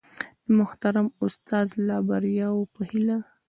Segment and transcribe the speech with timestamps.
[0.45, 3.17] د محترم استاد د لا بریاوو په هیله